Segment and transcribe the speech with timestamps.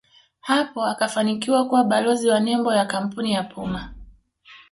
[0.39, 3.93] hapo akafanikiwa kuwa balozi wa nembo ya kampuni ya Puma